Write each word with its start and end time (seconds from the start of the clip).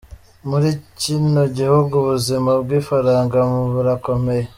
Muri 0.49 0.69
kino 1.01 1.41
gihugu 1.57 1.93
ubuzima 2.01 2.51
bw’ifaranga 2.63 3.37
burakomeye. 3.73 4.45